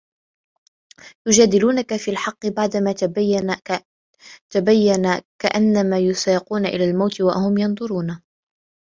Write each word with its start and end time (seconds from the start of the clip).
يُجَادِلُونَكَ 1.27 1.95
فِي 1.97 2.11
الْحَقِّ 2.11 2.45
بَعْدَمَا 2.47 2.91
تَبَيَّنَ 4.61 5.19
كَأَنَّمَا 5.41 5.99
يُسَاقُونَ 5.99 6.65
إِلَى 6.65 6.89
الْمَوْتِ 6.89 7.21
وَهُمْ 7.21 7.57
يَنْظُرُونَ 7.57 8.21